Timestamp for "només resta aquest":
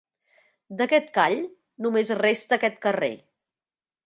1.87-2.81